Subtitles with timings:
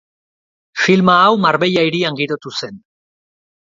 [0.85, 2.85] Filma hau Marbella hirian girotu zen.